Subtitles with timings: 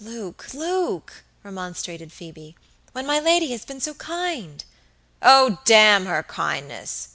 [0.00, 2.56] "Luke, Luke!" remonstrated Phoebe,
[2.92, 4.64] "when my lady has been so kind!"
[5.20, 7.08] "Oh, damn her kindness!"